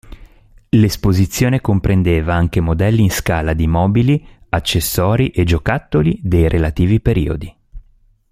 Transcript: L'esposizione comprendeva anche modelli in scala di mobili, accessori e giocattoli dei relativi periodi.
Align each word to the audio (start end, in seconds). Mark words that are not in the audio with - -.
L'esposizione 0.69 1.61
comprendeva 1.61 2.33
anche 2.33 2.59
modelli 2.59 3.03
in 3.03 3.11
scala 3.11 3.53
di 3.53 3.67
mobili, 3.67 4.27
accessori 4.49 5.29
e 5.29 5.43
giocattoli 5.43 6.19
dei 6.23 6.47
relativi 6.49 6.99
periodi. 6.99 7.55